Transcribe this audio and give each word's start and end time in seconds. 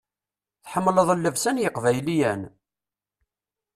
Tḥemmleḍ 0.63 1.09
llebsa 1.15 1.51
n 1.55 1.61
yeqbayliyen? 1.63 2.41